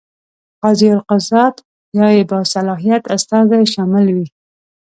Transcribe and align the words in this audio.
قاضي 0.63 0.89
القضات 0.97 1.55
یا 1.97 2.07
یې 2.15 2.23
باصلاحیت 2.31 3.03
استازی 3.15 3.61
شامل 3.73 4.05
وي. 4.15 4.27